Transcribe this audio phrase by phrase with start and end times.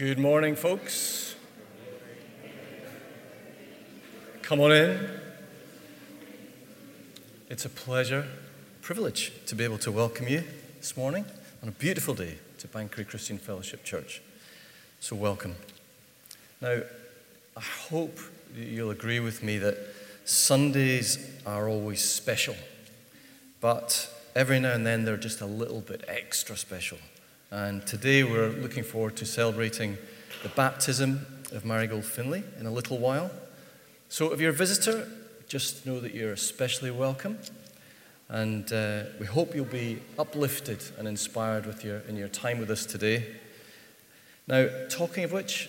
[0.00, 1.34] Good morning, folks.
[4.40, 5.10] Come on in.
[7.50, 8.26] It's a pleasure,
[8.80, 10.42] privilege to be able to welcome you
[10.78, 11.26] this morning
[11.62, 14.22] on a beautiful day to Banchory Christian Fellowship Church.
[15.00, 15.54] So, welcome.
[16.62, 16.80] Now,
[17.54, 18.20] I hope
[18.56, 19.76] you'll agree with me that
[20.24, 22.56] Sundays are always special,
[23.60, 26.96] but every now and then they're just a little bit extra special.
[27.52, 29.98] And today we're looking forward to celebrating
[30.44, 33.28] the baptism of Marigold Finley in a little while.
[34.08, 35.08] So if you're a visitor,
[35.48, 37.38] just know that you're especially welcome.
[38.28, 42.70] And uh, we hope you'll be uplifted and inspired with your, in your time with
[42.70, 43.26] us today.
[44.46, 45.68] Now, talking of which,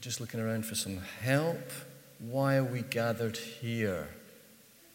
[0.00, 1.72] just looking around for some help.
[2.20, 4.08] Why are we gathered here?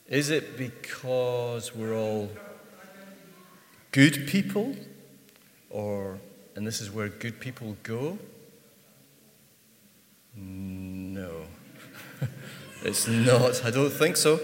[0.07, 2.31] Is it because we're all
[3.91, 4.75] good people?
[5.75, 6.19] Or,
[6.55, 8.17] and this is where good people go?
[10.33, 11.41] No.
[12.85, 13.65] it's not.
[13.65, 14.39] I don't think so.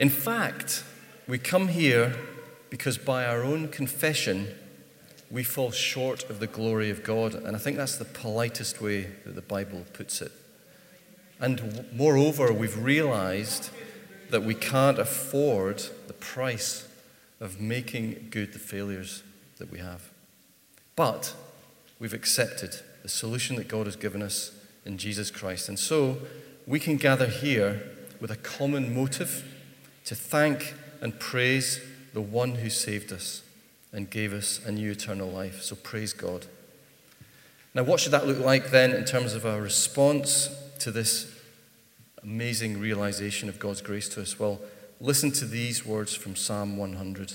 [0.00, 0.82] In fact,
[1.28, 2.16] we come here
[2.70, 4.48] because by our own confession,
[5.30, 7.34] we fall short of the glory of God.
[7.36, 10.32] And I think that's the politest way that the Bible puts it.
[11.38, 13.70] And moreover, we've realized
[14.30, 16.88] that we can't afford the price
[17.38, 19.22] of making good the failures
[19.58, 20.10] that we have.
[20.98, 21.32] But
[22.00, 24.50] we've accepted the solution that God has given us
[24.84, 25.68] in Jesus Christ.
[25.68, 26.18] And so
[26.66, 27.80] we can gather here
[28.20, 29.44] with a common motive
[30.06, 31.80] to thank and praise
[32.14, 33.44] the one who saved us
[33.92, 35.62] and gave us a new eternal life.
[35.62, 36.46] So praise God.
[37.74, 40.48] Now, what should that look like then in terms of our response
[40.80, 41.32] to this
[42.24, 44.36] amazing realization of God's grace to us?
[44.36, 44.60] Well,
[45.00, 47.34] listen to these words from Psalm 100.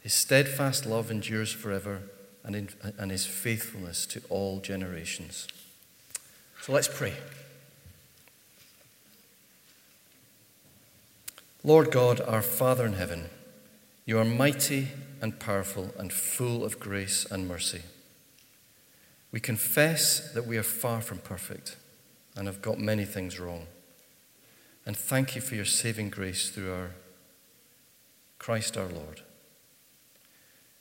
[0.00, 2.02] His steadfast love endures forever,
[2.42, 2.68] and, in,
[2.98, 5.46] and his faithfulness to all generations.
[6.62, 7.14] So let's pray.
[11.62, 13.28] Lord God, our Father in heaven,
[14.06, 14.88] you are mighty
[15.20, 17.82] and powerful and full of grace and mercy.
[19.30, 21.76] We confess that we are far from perfect
[22.34, 23.66] and have got many things wrong.
[24.86, 26.90] And thank you for your saving grace through our
[28.38, 29.20] Christ our Lord.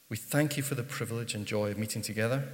[0.10, 2.50] We thank you for the privilege and joy of meeting together,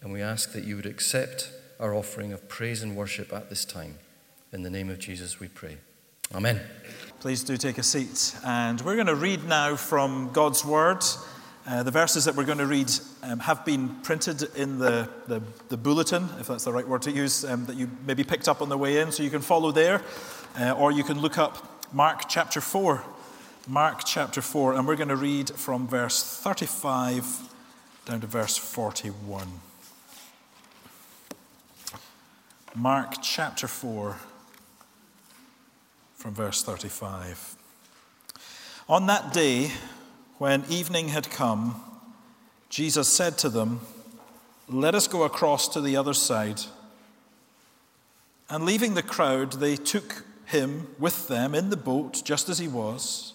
[0.00, 3.66] and we ask that you would accept our offering of praise and worship at this
[3.66, 3.98] time.
[4.54, 5.76] In the name of Jesus, we pray.
[6.34, 6.62] Amen.
[7.20, 8.34] Please do take a seat.
[8.42, 11.04] And we're going to read now from God's Word.
[11.66, 12.90] Uh, the verses that we're going to read
[13.22, 17.10] um, have been printed in the, the, the, bulletin, if that's the right word to
[17.10, 19.72] use, um, that you maybe picked up on the way in, so you can follow
[19.72, 20.00] there.
[20.58, 23.04] Uh, or you can look up Mark chapter 4
[23.70, 27.50] Mark chapter 4, and we're going to read from verse 35
[28.06, 29.46] down to verse 41.
[32.74, 34.16] Mark chapter 4,
[36.14, 37.56] from verse 35.
[38.88, 39.70] On that day,
[40.38, 41.78] when evening had come,
[42.70, 43.82] Jesus said to them,
[44.66, 46.62] Let us go across to the other side.
[48.48, 52.66] And leaving the crowd, they took him with them in the boat, just as he
[52.66, 53.34] was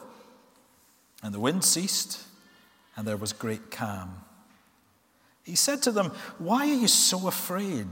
[1.23, 2.23] And the wind ceased,
[2.95, 4.21] and there was great calm.
[5.43, 7.87] He said to them, Why are you so afraid?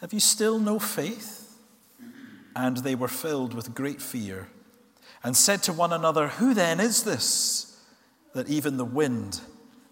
[0.00, 1.56] Have you still no faith?
[2.54, 4.48] And they were filled with great fear,
[5.22, 7.80] and said to one another, Who then is this,
[8.34, 9.40] that even the wind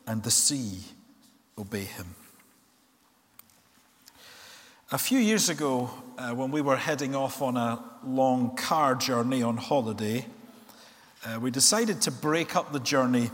[0.06, 0.80] and the sea
[1.58, 2.14] obey him?
[4.92, 9.42] A few years ago, uh, when we were heading off on a long car journey
[9.42, 10.24] on holiday,
[11.26, 13.30] uh, we decided to break up the journey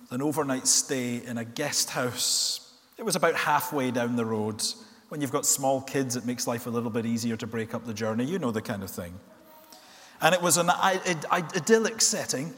[0.00, 2.72] with an overnight stay in a guest house.
[2.98, 4.62] It was about halfway down the road
[5.08, 7.86] When you've got small kids, it makes life a little bit easier to break up
[7.86, 8.24] the journey.
[8.24, 9.14] You know the kind of thing.
[10.20, 12.52] And it was an idyllic setting.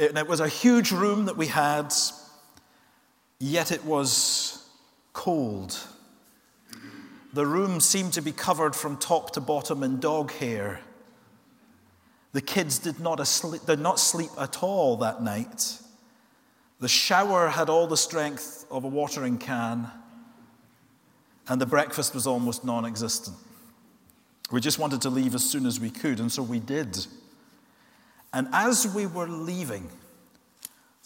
[0.00, 1.94] And it was a huge room that we had,
[3.38, 4.68] yet it was
[5.12, 5.78] cold.
[7.32, 10.80] The room seemed to be covered from top to bottom in dog hair.
[12.32, 15.78] The kids did not, asleep, did not sleep at all that night.
[16.80, 19.90] The shower had all the strength of a watering can,
[21.48, 23.36] and the breakfast was almost non existent.
[24.50, 27.06] We just wanted to leave as soon as we could, and so we did.
[28.32, 29.90] And as we were leaving,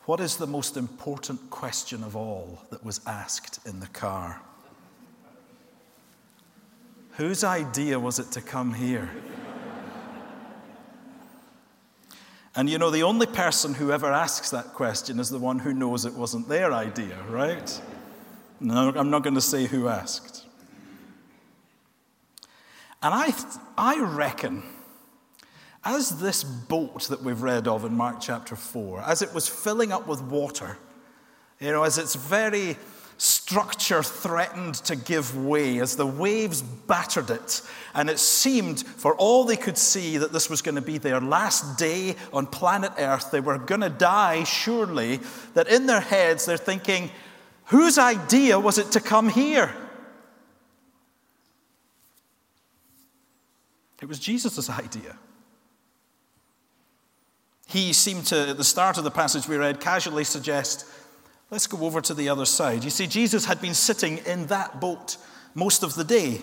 [0.05, 4.41] what is the most important question of all that was asked in the car?
[7.13, 9.11] Whose idea was it to come here?
[12.57, 15.75] And you know, the only person who ever asks that question is the one who
[15.75, 17.81] knows it wasn't their idea, right?
[18.61, 20.47] No, I'm not going to say who asked.
[23.03, 23.35] And I,
[23.77, 24.63] I reckon,
[25.85, 29.93] as this boat that we've read of in Mark chapter 4, as it was filling
[29.93, 30.79] up with water,
[31.61, 32.79] you know, as its very
[33.47, 37.63] structure threatened to give way as the waves battered it.
[37.95, 41.21] And it seemed, for all they could see, that this was going to be their
[41.21, 43.31] last day on planet Earth.
[43.31, 45.21] They were going to die, surely.
[45.55, 47.09] That in their heads, they're thinking,
[47.67, 49.73] whose idea was it to come here?
[54.03, 55.17] It was Jesus' idea.
[57.69, 60.85] He seemed to, at the start of the passage we read, casually suggest
[61.51, 62.83] Let's go over to the other side.
[62.83, 65.17] You see, Jesus had been sitting in that boat
[65.55, 66.43] most of the day.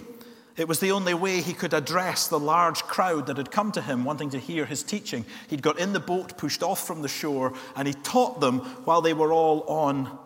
[0.55, 3.81] It was the only way he could address the large crowd that had come to
[3.81, 5.25] him wanting to hear his teaching.
[5.49, 9.01] He'd got in the boat, pushed off from the shore, and he taught them while
[9.01, 10.17] they were all on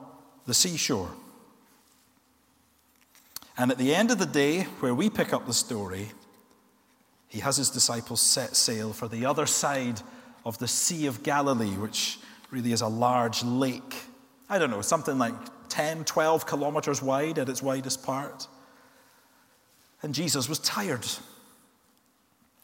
[0.46, 1.10] the seashore.
[3.58, 6.10] And at the end of the day, where we pick up the story,
[7.28, 10.02] he has his disciples set sail for the other side
[10.46, 12.20] of the Sea of Galilee, which
[12.52, 13.96] really is a large lake
[14.50, 15.34] I don't know, something like
[15.70, 18.48] 10, 12 kilometers wide at its widest part.
[20.02, 21.06] And Jesus was tired.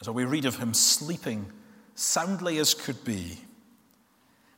[0.02, 1.52] So we read of him sleeping
[1.96, 3.38] soundly as could be.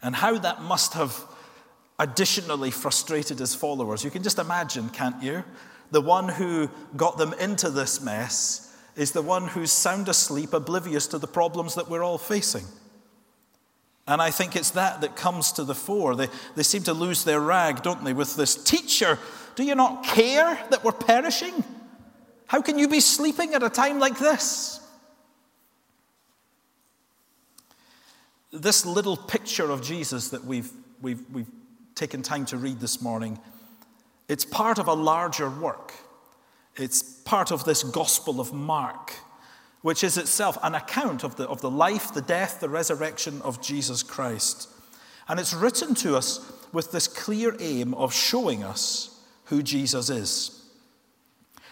[0.01, 1.19] And how that must have
[1.97, 4.03] additionally frustrated his followers.
[4.03, 5.43] You can just imagine, can't you?
[5.91, 11.07] The one who got them into this mess is the one who's sound asleep, oblivious
[11.07, 12.65] to the problems that we're all facing.
[14.07, 16.15] And I think it's that that comes to the fore.
[16.15, 19.17] They, they seem to lose their rag, don't they, with this teacher.
[19.55, 21.63] Do you not care that we're perishing?
[22.47, 24.79] How can you be sleeping at a time like this?
[28.51, 30.71] This little picture of Jesus that we've,
[31.01, 31.49] we've, we've
[31.95, 33.39] taken time to read this morning,
[34.27, 35.93] it's part of a larger work.
[36.75, 39.13] It's part of this Gospel of Mark
[39.85, 43.61] which is itself an account of the, of the life, the death, the resurrection of
[43.61, 44.67] Jesus Christ.
[45.27, 50.65] And it's written to us with this clear aim of showing us who Jesus is.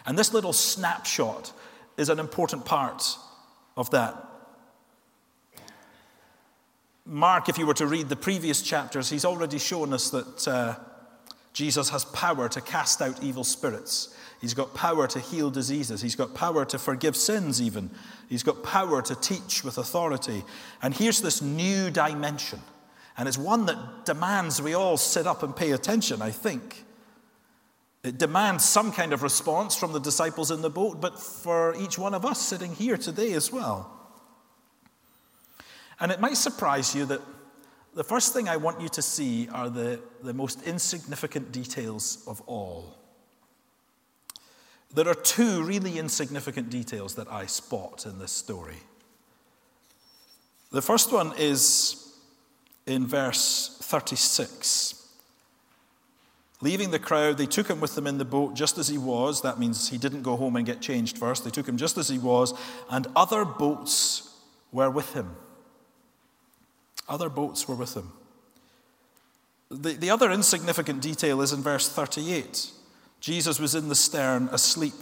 [0.05, 1.53] And this little snapshot
[1.97, 3.17] is an important part
[3.75, 4.15] of that.
[7.07, 10.75] Mark, if you were to read the previous chapters, he's already shown us that uh,
[11.51, 14.15] Jesus has power to cast out evil spirits.
[14.43, 16.01] He's got power to heal diseases.
[16.01, 17.89] He's got power to forgive sins, even.
[18.27, 20.43] He's got power to teach with authority.
[20.81, 22.59] And here's this new dimension.
[23.17, 26.83] And it's one that demands we all sit up and pay attention, I think.
[28.03, 31.97] It demands some kind of response from the disciples in the boat, but for each
[31.97, 33.97] one of us sitting here today as well.
[36.01, 37.21] And it might surprise you that
[37.93, 42.41] the first thing I want you to see are the, the most insignificant details of
[42.41, 43.02] all.
[44.93, 48.77] There are two really insignificant details that I spot in this story.
[50.71, 52.15] The first one is
[52.85, 54.99] in verse 36.
[56.61, 59.41] Leaving the crowd, they took him with them in the boat just as he was.
[59.41, 61.43] That means he didn't go home and get changed first.
[61.43, 62.53] They took him just as he was,
[62.89, 64.33] and other boats
[64.71, 65.35] were with him.
[67.09, 68.13] Other boats were with him.
[69.69, 72.71] The, the other insignificant detail is in verse 38.
[73.23, 75.01] Jesus was in the stern, asleep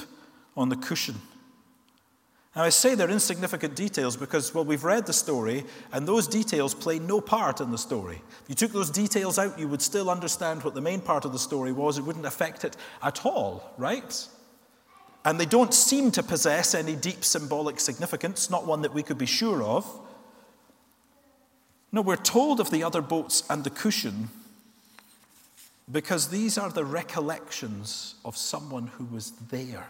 [0.56, 1.16] on the cushion.
[2.56, 6.76] Now, I say they're insignificant details because, well, we've read the story, and those details
[6.76, 8.22] play no part in the story.
[8.44, 11.34] If you took those details out, you would still understand what the main part of
[11.34, 11.98] the story was.
[11.98, 14.28] It wouldn't affect it at all, right?
[15.26, 19.18] And they don't seem to possess any deep symbolic significance, not one that we could
[19.18, 20.00] be sure of.
[21.92, 24.30] No, we're told of the other boats and the cushion
[25.90, 29.88] Because these are the recollections of someone who was there.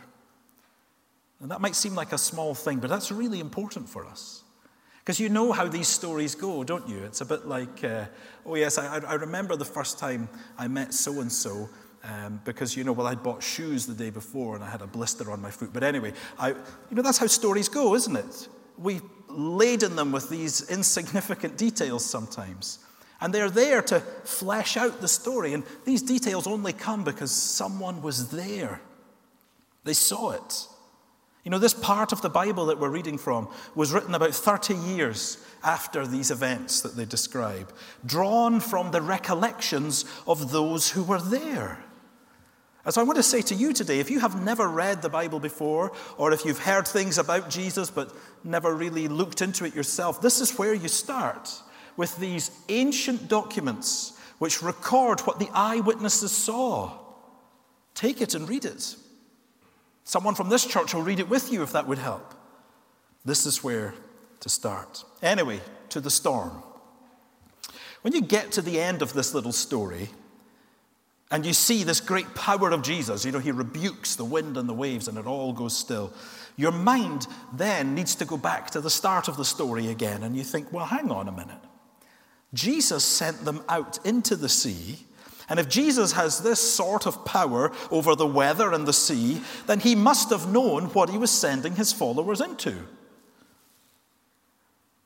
[1.42, 4.44] And that might seem like a small thing, but that's really important for us.
[5.00, 7.00] Because you know how these stories go, don't you?
[7.04, 8.06] It's a bit like, uh,
[8.46, 10.30] oh, yes, I, I, remember the first time
[10.60, 11.70] I met so and so.
[12.46, 15.32] because, you know, well, I'd bought shoes the day before and I had a blister
[15.32, 15.72] on my foot.
[15.74, 16.56] But anyway, I, you
[16.92, 18.48] know, that's how stories go, isn't it?
[18.78, 22.80] We laden them with these insignificant details sometimes.
[23.22, 25.54] And they're there to flesh out the story.
[25.54, 28.82] And these details only come because someone was there.
[29.84, 30.68] They saw it.
[31.44, 34.76] You know, this part of the Bible that we're reading from was written about 30
[34.76, 37.72] years after these events that they describe,
[38.06, 41.84] drawn from the recollections of those who were there.
[42.84, 45.10] And so I want to say to you today, if you have never read the
[45.10, 49.76] Bible before, or if you've heard things about Jesus but never really looked into it
[49.76, 51.62] yourself, this is where you start
[51.98, 56.92] with these ancient documents which record what the eyewitnesses saw.
[57.94, 58.96] Take it and read it.
[60.04, 62.34] Someone from this church will read it with you if that would help.
[63.24, 63.94] This is where
[64.40, 65.04] to start.
[65.22, 66.64] Anyway, to the storm.
[68.02, 70.10] When you get to the end of this little story,
[71.30, 74.68] and you see this great power of Jesus, you know, he rebukes the wind and
[74.68, 76.12] the waves and it all goes still.
[76.58, 80.36] Your mind then needs to go back to the start of the story again, and
[80.36, 81.62] you think, well, hang on a minute.
[82.54, 85.06] Jesus sent them out into the sea.
[85.48, 89.80] And if Jesus has this sort of power over the weather and the sea, then
[89.80, 92.78] he must have known what he was sending his followers into.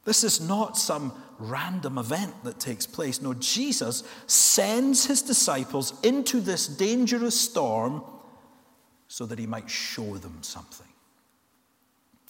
[0.03, 3.21] This is not some random event that takes place.
[3.21, 8.03] No, Jesus sends his disciples into this dangerous storm
[9.07, 10.87] so that he might show them something,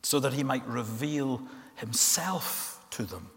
[0.04, 1.42] so that he might reveal
[1.76, 3.30] himself to them.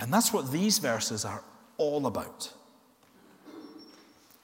[0.00, 1.44] And that's what these verses are
[1.76, 2.52] all about.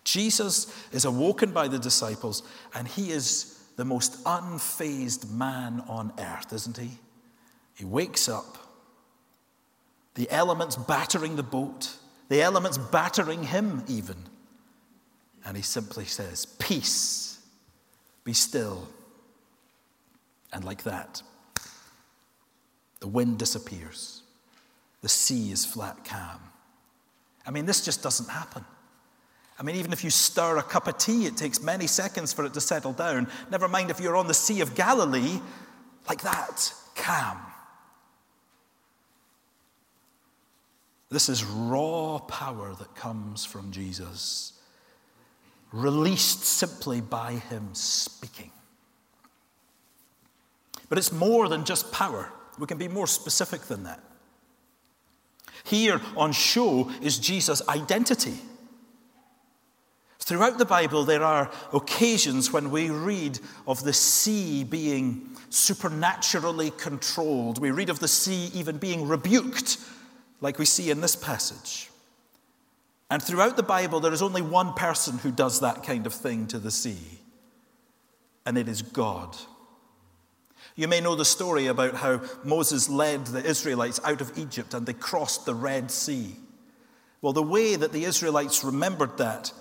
[0.05, 2.43] Jesus is awoken by the disciples,
[2.75, 6.91] and he is the most unfazed man on earth, isn't he?
[7.75, 8.57] He wakes up,
[10.15, 11.97] the elements battering the boat,
[12.29, 14.17] the elements battering him, even.
[15.45, 17.41] And he simply says, Peace,
[18.25, 18.89] be still.
[20.53, 21.23] And like that,
[23.01, 24.23] the wind disappears
[25.03, 26.41] the sea is flat calm.
[27.47, 28.65] I mean, this just doesn't happen.
[29.59, 32.45] I mean, even if you stir a cup of tea, it takes many seconds for
[32.45, 33.29] it to settle down.
[33.51, 35.41] Never mind if you're on the Sea of Galilee,
[36.09, 37.39] like that, calm.
[41.09, 44.53] This is raw power that comes from Jesus,
[45.73, 48.51] released simply by him speaking.
[50.89, 52.31] But it's more than just power.
[52.59, 54.01] We can be more specific than that.
[55.67, 58.39] Here on show is Jesus' identity.
[60.21, 67.61] Throughout the Bible, there are occasions when we read of the sea being supernaturally controlled.
[67.61, 69.79] We read of the sea even being rebuked,
[70.41, 71.91] like we see in this passage.
[73.11, 76.47] And throughout the Bible, there is only one person who does that kind of thing
[76.49, 77.21] to the sea,
[78.45, 79.37] and it is God.
[80.77, 84.87] You may know the story about how Moses led the Israelites out of Egypt and
[84.87, 86.37] they crossed the Red Sea.
[87.23, 89.53] Well, the way that the Israelites remembered that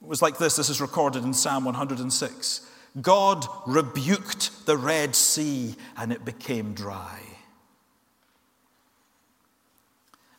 [0.00, 0.56] was like this.
[0.56, 2.66] This is recorded in Psalm 106.
[3.00, 7.20] God rebuked the Red Sea and it became dry.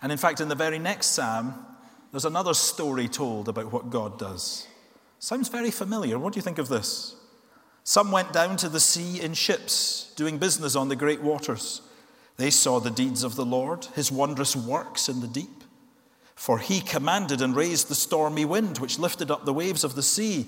[0.02, 1.66] And in fact, in the very next psalm,
[2.12, 4.68] there's another story told about what God does.
[5.20, 6.18] Sounds very familiar.
[6.18, 7.16] What do you think of this?
[7.84, 11.82] Some went down to the sea in ships, doing business on the great waters.
[12.38, 15.64] They saw the deeds of the Lord, his wondrous works in the deep.
[16.36, 20.04] For he commanded and raised the stormy wind, which lifted up the waves of the
[20.04, 20.48] sea.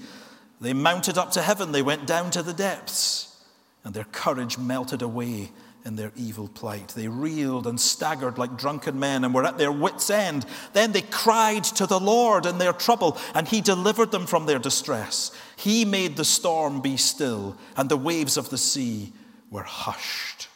[0.61, 3.43] They mounted up to heaven, they went down to the depths,
[3.83, 5.51] and their courage melted away
[5.85, 6.89] in their evil plight.
[6.89, 10.45] They reeled and staggered like drunken men and were at their wits' end.
[10.73, 14.59] Then they cried to the Lord in their trouble, and He delivered them from their
[14.59, 15.31] distress.
[15.57, 19.13] He made the storm be still, and the waves of the sea
[19.51, 20.47] were hushed.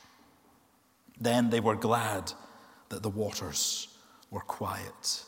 [1.20, 2.32] Then they were glad
[2.90, 3.88] that the waters
[4.32, 5.24] were quiet.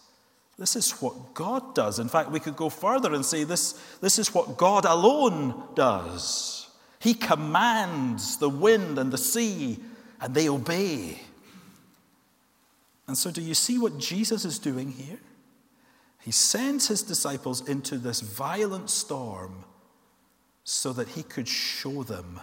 [0.58, 2.00] This is what God does.
[2.00, 6.70] In fact, we could go further and say this, this is what God alone does.
[7.00, 9.80] He commands the wind and the sea,
[10.22, 11.20] and they obey.
[13.08, 15.20] And so, do you see what Jesus is doing here?
[16.22, 19.64] He sends his disciples into this violent storm
[20.64, 22.40] so that he could show them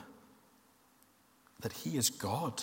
[1.61, 2.63] that he is God.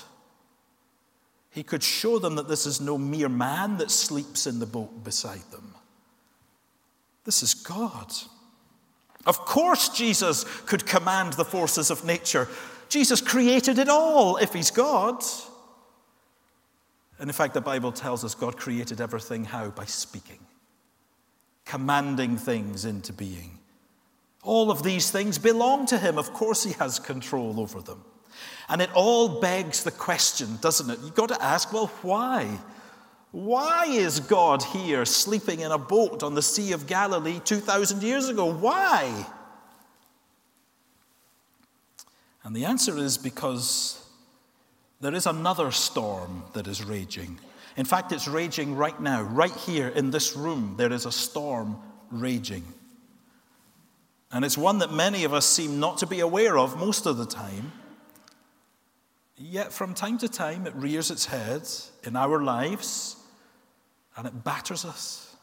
[1.49, 5.03] He could show them that this is no mere man that sleeps in the boat
[5.03, 5.75] beside them,
[7.25, 8.11] This is God.
[9.25, 12.49] Of course, Jesus could command the forces of nature.
[12.89, 15.23] Jesus created it all if he's God.
[17.19, 19.69] And in fact, the Bible tells us God created everything how?
[19.69, 20.39] By speaking,
[21.65, 23.59] commanding things into being.
[24.43, 26.17] All of these things belong to him.
[26.17, 28.03] Of course, he has control over them.
[28.67, 30.99] And it all begs the question, doesn't it?
[31.01, 32.59] You've got to ask, well, why?
[33.31, 38.29] Why is God here sleeping in a boat on the Sea of Galilee 2,000 years
[38.29, 38.45] ago?
[38.45, 39.25] Why?
[42.43, 44.05] And the answer is because
[44.99, 47.39] there is another storm that is raging.
[47.75, 50.75] In fact, it's raging right now, right here in this room.
[50.77, 51.77] There is a storm
[52.11, 52.63] raging.
[54.31, 57.17] And it's one that many of us seem not to be aware of most of
[57.17, 57.71] the time.
[59.37, 61.63] Yet from time to time, it rears its head
[62.03, 63.15] in our lives
[64.15, 65.35] and it batters us.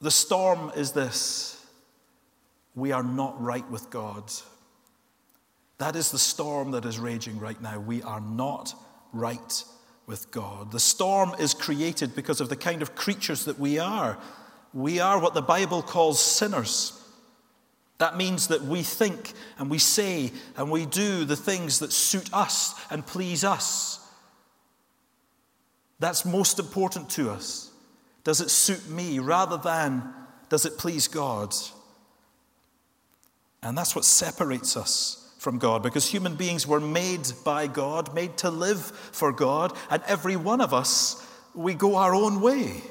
[0.00, 1.64] The storm is this
[2.74, 4.24] we are not right with God.
[5.80, 7.80] That is the storm that is raging right now.
[7.80, 8.74] We are not
[9.14, 9.64] right
[10.06, 10.72] with God.
[10.72, 14.18] The storm is created because of the kind of creatures that we are.
[14.74, 17.02] We are what the Bible calls sinners.
[17.96, 22.28] That means that we think and we say and we do the things that suit
[22.30, 24.06] us and please us.
[25.98, 27.70] That's most important to us.
[28.22, 30.12] Does it suit me rather than
[30.50, 31.54] does it please God?
[33.62, 38.36] And that's what separates us from God because human beings were made by God, made
[38.38, 42.82] to live for God, and every one of us, we go our own way.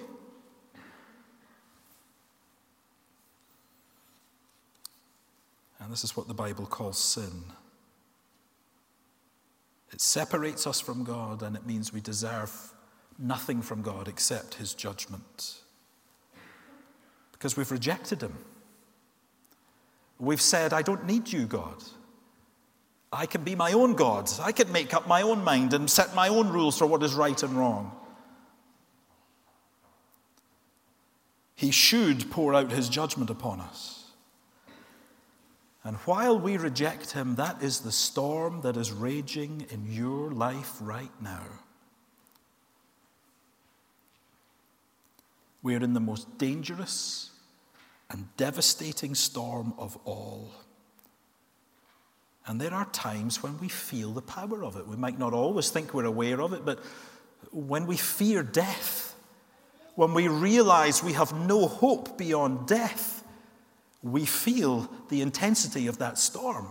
[5.80, 7.44] And this is what the Bible calls sin.
[9.92, 12.52] It separates us from God, and it means we deserve
[13.20, 15.60] nothing from God except his judgment.
[17.32, 18.36] Because we've rejected him.
[20.18, 21.76] We've said, I don't need you, God.
[23.12, 24.30] I can be my own God.
[24.40, 27.14] I can make up my own mind and set my own rules for what is
[27.14, 27.92] right and wrong.
[31.56, 34.12] He should pour out his judgment upon us.
[35.84, 40.78] And while we reject him, that is the storm that is raging in your life
[40.80, 41.44] right now.
[45.62, 47.32] We are in the most dangerous
[48.10, 50.52] and devastating storm of all.
[52.50, 54.88] And there are times when we feel the power of it.
[54.88, 56.80] We might not always think we're aware of it, but
[57.52, 59.14] when we fear death,
[59.94, 63.24] when we realize we have no hope beyond death,
[64.02, 66.70] we feel the intensity of that storm.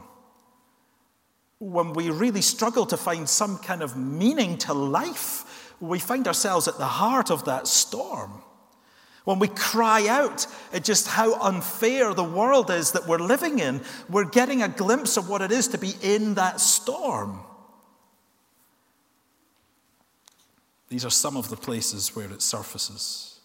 [1.60, 6.66] When we really struggle to find some kind of meaning to life, we find ourselves
[6.66, 8.42] at the heart of that storm.
[9.28, 13.82] When we cry out at just how unfair the world is that we're living in,
[14.08, 17.40] we're getting a glimpse of what it is to be in that storm.
[20.88, 23.40] These are some of the places where it surfaces.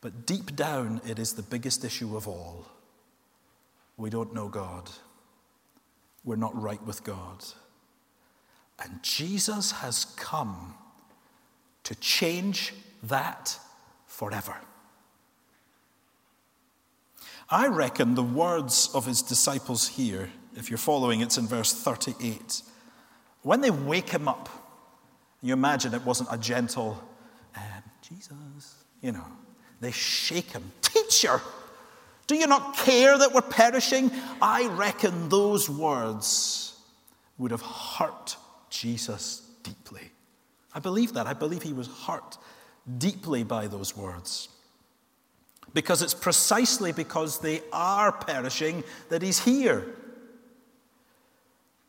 [0.00, 2.66] But deep down, it is the biggest issue of all.
[3.96, 4.90] We don't know God.
[6.24, 7.44] We're not right with God.
[8.82, 10.74] And Jesus has come
[11.84, 13.60] to change that
[14.14, 14.54] forever.
[17.50, 22.62] I reckon the words of his disciples here, if you're following, it's in verse 38.
[23.42, 24.48] When they wake him up,
[25.42, 27.02] you imagine it wasn't a gentle,
[27.56, 27.62] um,
[28.00, 29.26] Jesus, you know,
[29.80, 30.70] they shake him.
[30.80, 31.40] Teacher,
[32.26, 34.10] do you not care that we're perishing?
[34.40, 36.78] I reckon those words
[37.36, 38.36] would have hurt
[38.70, 40.12] Jesus deeply.
[40.72, 41.26] I believe that.
[41.26, 42.38] I believe he was hurt
[42.98, 44.48] deeply by those words.
[45.72, 49.84] Because it's precisely because they are perishing that he's here.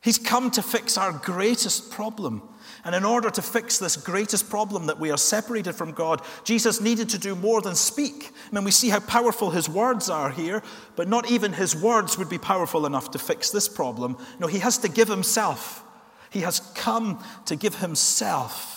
[0.01, 2.43] He's come to fix our greatest problem.
[2.83, 6.79] And in order to fix this greatest problem that we are separated from God, Jesus
[6.79, 8.31] needed to do more than speak.
[8.51, 10.61] I mean, we see how powerful his words are here,
[10.95, 14.17] but not even his words would be powerful enough to fix this problem.
[14.39, 15.83] No, he has to give himself.
[16.29, 18.74] He has come to give himself.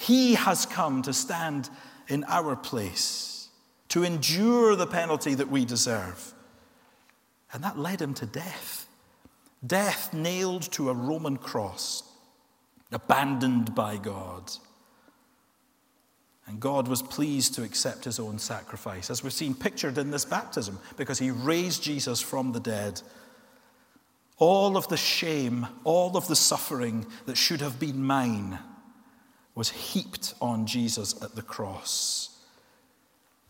[0.00, 1.68] He has come to stand
[2.08, 3.50] in our place,
[3.90, 6.32] to endure the penalty that we deserve.
[7.52, 8.88] And that led him to death.
[9.64, 12.02] Death nailed to a Roman cross,
[12.90, 14.50] abandoned by God.
[16.46, 20.24] And God was pleased to accept his own sacrifice, as we've seen pictured in this
[20.24, 23.02] baptism, because he raised Jesus from the dead.
[24.38, 28.60] All of the shame, all of the suffering that should have been mine
[29.54, 32.38] was heaped on Jesus at the cross.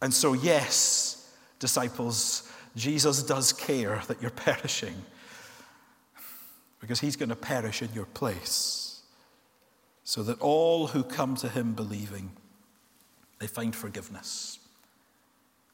[0.02, 4.94] And so, yes, disciples, Jesus does care that you're perishing
[6.80, 9.02] because he's going to perish in your place
[10.04, 12.32] so that all who come to him believing
[13.38, 14.58] they find forgiveness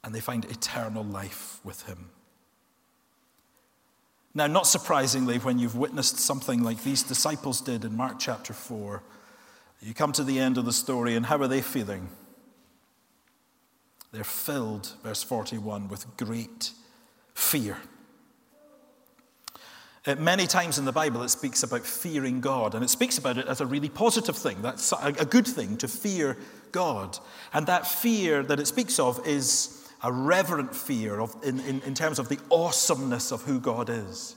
[0.03, 2.09] and they find eternal life with him.
[4.33, 9.01] Now, not surprisingly, when you've witnessed something like these disciples did in Mark chapter 4,
[9.81, 12.09] you come to the end of the story, and how are they feeling?
[14.11, 16.71] They're filled, verse 41, with great
[17.33, 17.77] fear.
[20.05, 23.37] Uh, many times in the Bible, it speaks about fearing God, and it speaks about
[23.37, 24.61] it as a really positive thing.
[24.61, 26.37] That's a good thing to fear
[26.71, 27.19] God.
[27.53, 31.93] And that fear that it speaks of is a reverent fear of, in, in, in
[31.93, 34.35] terms of the awesomeness of who God is.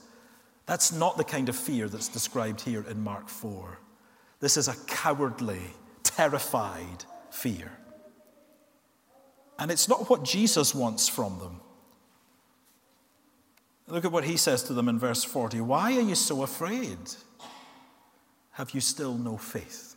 [0.65, 3.79] That's not the kind of fear that's described here in Mark 4.
[4.41, 5.61] This is a cowardly,
[6.03, 7.71] terrified fear.
[9.57, 11.61] And it's not what Jesus wants from them.
[13.87, 16.97] Look at what he says to them in verse 40 Why are you so afraid?
[18.53, 19.95] Have you still no faith?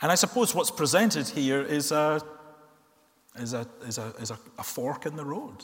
[0.00, 2.20] And I suppose what's presented here is a,
[3.36, 5.62] is a, is a, is a, a fork in the road.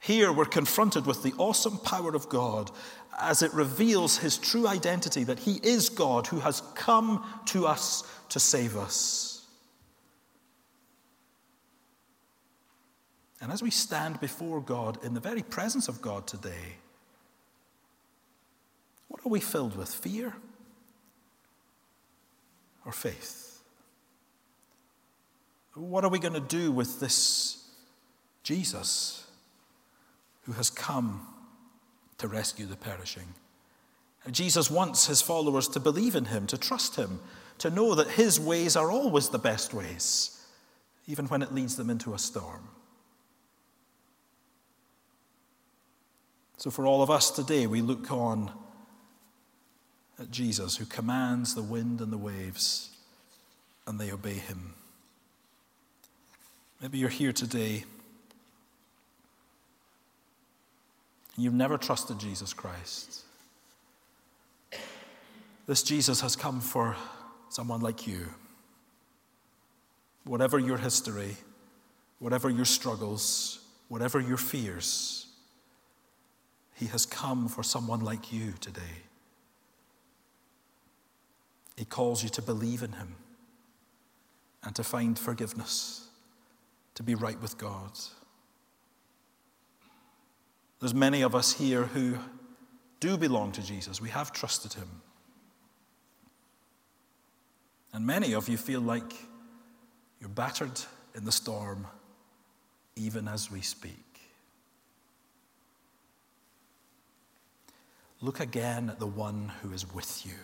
[0.00, 2.70] Here we're confronted with the awesome power of God
[3.20, 8.02] as it reveals his true identity that he is God who has come to us
[8.30, 9.46] to save us.
[13.42, 16.76] And as we stand before God in the very presence of God today,
[19.08, 19.88] what are we filled with?
[19.88, 20.34] Fear
[22.86, 23.62] or faith?
[25.74, 27.68] What are we going to do with this
[28.42, 29.26] Jesus
[30.42, 31.26] who has come
[32.18, 33.34] to rescue the perishing?
[34.30, 37.20] Jesus wants his followers to believe in him, to trust him,
[37.58, 40.44] to know that his ways are always the best ways,
[41.06, 42.68] even when it leads them into a storm.
[46.58, 48.52] So, for all of us today, we look on
[50.18, 52.90] at Jesus who commands the wind and the waves,
[53.86, 54.74] and they obey him.
[56.82, 57.84] Maybe you're here today
[61.19, 63.22] and you've never trusted Jesus Christ.
[65.66, 66.96] This Jesus has come for
[67.48, 68.28] someone like you.
[70.24, 71.36] Whatever your history,
[72.18, 75.26] whatever your struggles, whatever your fears,
[76.80, 79.04] he has come for someone like you today.
[81.76, 83.16] He calls you to believe in Him
[84.62, 86.08] and to find forgiveness,
[86.94, 87.92] to be right with God.
[90.80, 92.16] There's many of us here who
[93.00, 94.00] do belong to Jesus.
[94.00, 94.88] We have trusted Him.
[97.92, 99.12] And many of you feel like
[100.20, 100.80] you're battered
[101.14, 101.86] in the storm
[102.96, 103.94] even as we speak.
[108.22, 110.34] Look again at the one who is with you,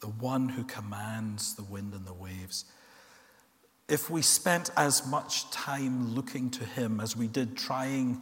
[0.00, 2.66] the one who commands the wind and the waves.
[3.88, 8.20] If we spent as much time looking to him as we did trying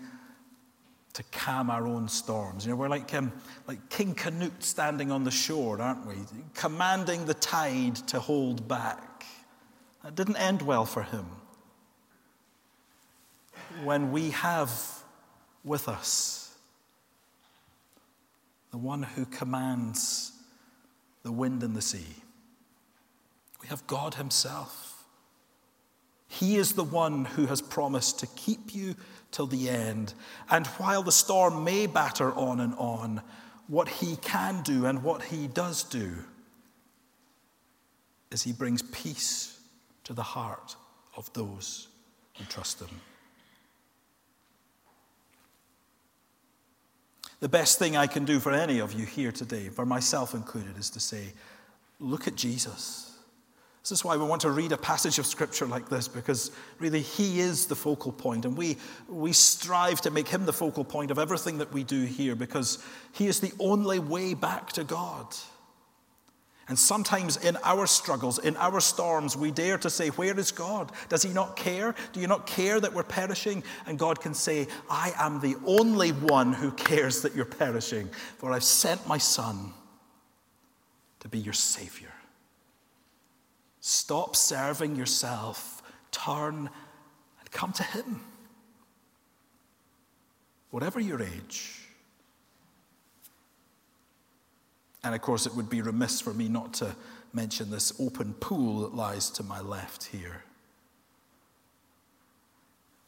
[1.14, 3.32] to calm our own storms, you know, we're like, um,
[3.66, 6.16] like King Canute standing on the shore, aren't we?
[6.54, 9.24] Commanding the tide to hold back.
[10.02, 11.26] That didn't end well for him.
[13.82, 14.70] When we have
[15.64, 16.44] with us
[18.74, 20.32] the one who commands
[21.22, 22.16] the wind and the sea.
[23.62, 24.93] We have God Himself.
[26.38, 28.96] He is the one who has promised to keep you
[29.30, 30.14] till the end.
[30.50, 33.22] And while the storm may batter on and on,
[33.68, 36.12] what He can do and what He does do
[38.32, 39.60] is He brings peace
[40.04, 40.74] to the heart
[41.16, 41.86] of those
[42.36, 43.00] who trust Him.
[47.38, 50.78] The best thing I can do for any of you here today, for myself included,
[50.78, 51.32] is to say,
[52.00, 53.13] look at Jesus.
[53.84, 57.02] This is why we want to read a passage of scripture like this, because really
[57.02, 58.78] he is the focal point, and we,
[59.10, 62.82] we strive to make him the focal point of everything that we do here, because
[63.12, 65.26] he is the only way back to God.
[66.66, 70.90] And sometimes in our struggles, in our storms, we dare to say, Where is God?
[71.10, 71.94] Does He not care?
[72.14, 73.62] Do you not care that we're perishing?
[73.84, 78.50] And God can say, I am the only one who cares that you're perishing, for
[78.50, 79.74] I've sent my Son
[81.20, 82.13] to be your Savior.
[83.86, 86.70] Stop serving yourself, turn
[87.40, 88.20] and come to Him.
[90.70, 91.84] Whatever your age,
[95.04, 96.96] And of course, it would be remiss for me not to
[97.34, 100.42] mention this open pool that lies to my left here.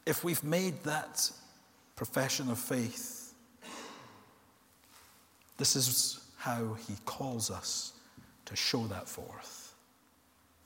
[0.05, 1.31] If we've made that
[1.95, 3.33] profession of faith,
[5.57, 7.93] this is how he calls us
[8.45, 9.66] to show that forth,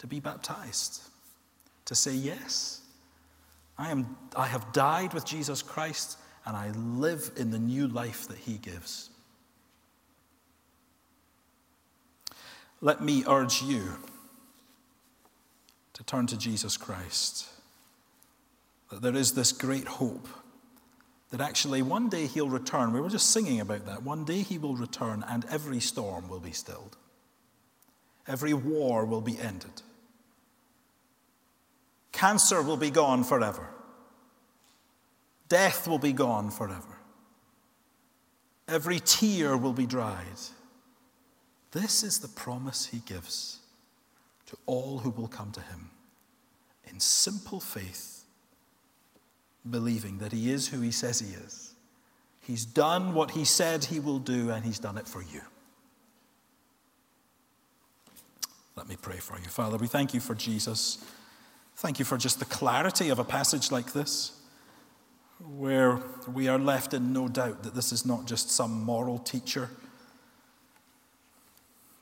[0.02, 1.00] to be baptized,
[1.86, 2.82] to say, Yes,
[3.78, 8.28] I, am, I have died with Jesus Christ and I live in the new life
[8.28, 9.12] that he gives.
[12.82, 13.84] Let me urge you
[15.94, 17.48] to turn to Jesus Christ.
[18.90, 20.28] That there is this great hope
[21.30, 22.92] that actually one day he'll return.
[22.92, 24.02] We were just singing about that.
[24.02, 26.98] One day he will return and every storm will be stilled,
[28.28, 29.84] every war will be ended,
[32.12, 33.68] cancer will be gone forever,
[35.50, 36.98] death will be gone forever,
[38.68, 40.26] every tear will be dried.
[41.72, 43.60] This is the promise he gives
[44.48, 45.90] to all who will come to him
[46.86, 48.26] in simple faith,
[49.70, 51.74] believing that he is who he says he is.
[52.42, 55.42] He's done what he said he will do, and he's done it for you.
[58.76, 59.46] Let me pray for you.
[59.46, 60.98] Father, we thank you for Jesus.
[61.82, 64.34] Thank you for just the clarity of a passage like this,
[65.58, 66.00] where
[66.32, 69.70] we are left in no doubt that this is not just some moral teacher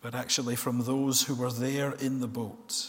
[0.01, 2.87] but actually from those who were there in the boat,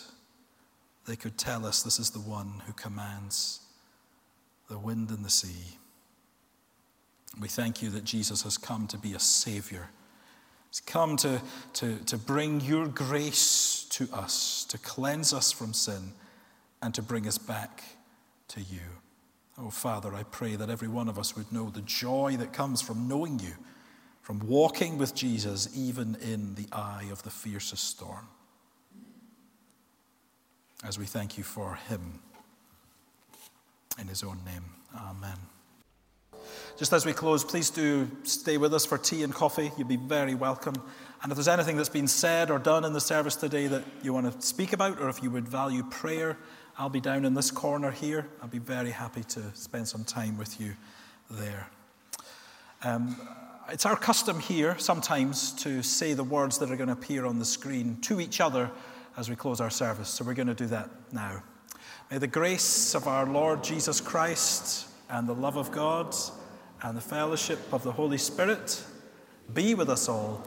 [1.06, 3.60] they could tell us this is the one who commands
[4.68, 5.76] the wind and the sea.
[7.40, 9.90] We thank you that Jesus has come to be a Savior.
[10.70, 11.40] He's come to,
[11.74, 16.12] to, to bring your grace to us, to cleanse us from sin,
[16.82, 17.82] and to bring us back
[18.48, 18.80] to you.
[19.58, 22.80] Oh, Father, I pray that every one of us would know the joy that comes
[22.80, 23.52] from knowing you
[24.22, 28.28] from walking with Jesus even in the eye of the fiercest storm.
[30.84, 32.20] As we thank you for him
[33.98, 34.64] in his own name.
[34.96, 35.36] Amen.
[36.78, 39.72] Just as we close, please do stay with us for tea and coffee.
[39.76, 40.74] You'd be very welcome.
[41.22, 44.14] And if there's anything that's been said or done in the service today that you
[44.14, 46.38] want to speak about, or if you would value prayer,
[46.80, 48.26] I'll be down in this corner here.
[48.40, 50.72] I'll be very happy to spend some time with you
[51.30, 51.68] there.
[52.82, 53.20] Um,
[53.68, 57.38] it's our custom here sometimes to say the words that are going to appear on
[57.38, 58.70] the screen to each other
[59.18, 60.08] as we close our service.
[60.08, 61.42] So we're going to do that now.
[62.10, 66.16] May the grace of our Lord Jesus Christ and the love of God
[66.82, 68.82] and the fellowship of the Holy Spirit
[69.52, 70.42] be with us all.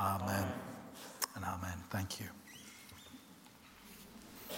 [0.00, 0.46] Amen
[1.34, 1.74] and amen.
[1.90, 2.28] Thank you.